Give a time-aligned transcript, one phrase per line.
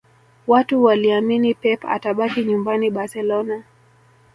[0.47, 3.63] Watu waliamini Pep atabaki nyumbani Barcelona